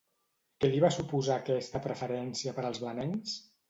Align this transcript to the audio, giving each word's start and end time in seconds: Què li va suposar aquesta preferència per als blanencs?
Què 0.63 0.71
li 0.71 0.81
va 0.85 0.91
suposar 0.95 1.37
aquesta 1.43 1.85
preferència 1.87 2.59
per 2.61 2.69
als 2.69 2.85
blanencs? 2.87 3.43